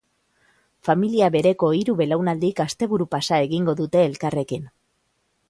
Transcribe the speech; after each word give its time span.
Familia 0.87 1.27
bereko 1.35 1.69
hiru 1.79 1.95
belaunaldik 1.99 2.63
asteburu-pasa 2.65 3.41
egingo 3.49 3.77
dute 3.83 4.03
elkarrekin. 4.09 4.67